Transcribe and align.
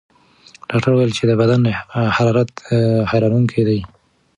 ډاکټره 0.69 0.93
وویل 0.93 1.11
چې 1.17 1.23
د 1.27 1.31
بدن 1.41 1.61
حرارت 2.17 2.51
حیرانوونکی 3.11 3.61
دی. 3.67 3.79